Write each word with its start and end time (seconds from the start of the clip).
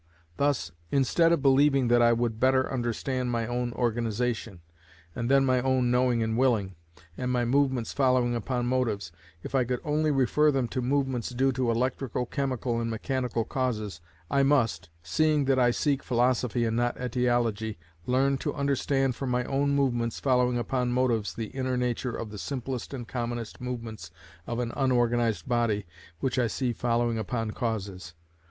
Thus, 0.37 0.71
instead 0.91 1.31
of 1.31 1.43
believing 1.43 1.87
that 1.89 2.01
I 2.01 2.11
would 2.11 2.39
better 2.39 2.73
understand 2.73 3.29
my 3.29 3.45
own 3.45 3.71
organisation, 3.73 4.61
and 5.15 5.29
then 5.29 5.45
my 5.45 5.61
own 5.61 5.91
knowing 5.91 6.23
and 6.23 6.35
willing, 6.39 6.73
and 7.15 7.31
my 7.31 7.45
movements 7.45 7.93
following 7.93 8.33
upon 8.33 8.65
motives, 8.65 9.11
if 9.43 9.53
I 9.53 9.63
could 9.63 9.79
only 9.85 10.09
refer 10.09 10.49
them 10.51 10.67
to 10.69 10.81
movements 10.81 11.29
due 11.29 11.51
to 11.51 11.69
electrical, 11.69 12.25
chemical, 12.25 12.81
and 12.81 12.89
mechanical 12.89 13.43
causes, 13.45 14.01
I 14.31 14.41
must, 14.41 14.89
seeing 15.03 15.45
that 15.45 15.59
I 15.59 15.69
seek 15.69 16.01
philosophy 16.01 16.65
and 16.65 16.75
not 16.75 16.97
etiology, 16.99 17.77
learn 18.07 18.39
to 18.39 18.55
understand 18.55 19.13
from 19.15 19.29
my 19.29 19.43
own 19.43 19.75
movements 19.75 20.19
following 20.19 20.57
upon 20.57 20.91
motives 20.91 21.35
the 21.35 21.49
inner 21.53 21.77
nature 21.77 22.15
of 22.15 22.31
the 22.31 22.39
simplest 22.39 22.91
and 22.91 23.07
commonest 23.07 23.61
movements 23.61 24.09
of 24.47 24.57
an 24.57 24.71
unorganised 24.75 25.47
body 25.47 25.85
which 26.21 26.39
I 26.39 26.47
see 26.47 26.73
following 26.73 27.19
upon 27.19 27.51
causes. 27.51 28.15